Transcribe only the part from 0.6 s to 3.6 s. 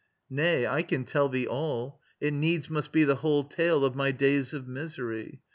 I can tell thee all. It needs must be The whole